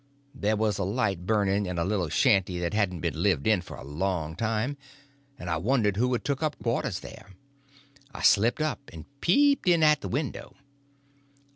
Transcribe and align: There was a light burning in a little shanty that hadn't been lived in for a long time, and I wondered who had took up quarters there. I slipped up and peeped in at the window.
There 0.33 0.55
was 0.57 0.79
a 0.79 0.83
light 0.83 1.27
burning 1.27 1.67
in 1.67 1.77
a 1.77 1.85
little 1.85 2.09
shanty 2.09 2.57
that 2.57 2.73
hadn't 2.73 3.01
been 3.01 3.21
lived 3.21 3.45
in 3.45 3.61
for 3.61 3.77
a 3.77 3.83
long 3.83 4.35
time, 4.35 4.75
and 5.37 5.47
I 5.47 5.57
wondered 5.57 5.95
who 5.95 6.11
had 6.13 6.25
took 6.25 6.41
up 6.41 6.57
quarters 6.57 7.01
there. 7.01 7.29
I 8.11 8.23
slipped 8.23 8.61
up 8.63 8.79
and 8.91 9.05
peeped 9.21 9.67
in 9.69 9.83
at 9.83 10.01
the 10.01 10.09
window. 10.09 10.55